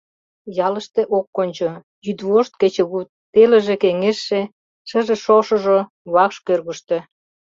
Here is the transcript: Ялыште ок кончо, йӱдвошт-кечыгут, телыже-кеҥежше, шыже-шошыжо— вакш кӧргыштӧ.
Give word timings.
Ялыште 0.65 1.01
ок 1.17 1.25
кончо, 1.35 1.69
йӱдвошт-кечыгут, 2.05 3.07
телыже-кеҥежше, 3.33 4.41
шыже-шошыжо— 4.89 5.77
вакш 6.13 6.37
кӧргыштӧ. 6.47 6.97